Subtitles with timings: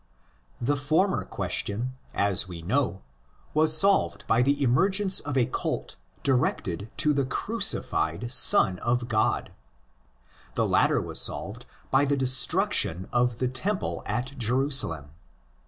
[0.59, 3.03] The former question, as we know,
[3.53, 9.51] was solved by the emergence of a cult directed to the crucified Son of God.
[10.55, 15.11] The latter was solved by the destruc tion of the temple at Jerusalem.